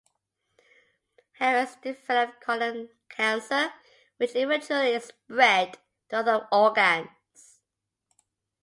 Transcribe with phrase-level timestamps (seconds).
[1.33, 3.71] Harris developed colon cancer,
[4.17, 5.77] which eventually spread
[6.09, 7.59] to other organs.